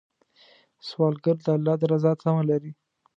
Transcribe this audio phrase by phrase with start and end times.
[0.87, 2.71] سوالګر د الله د رضا تمه لري